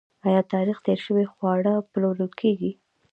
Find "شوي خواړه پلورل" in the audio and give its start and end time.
1.05-2.31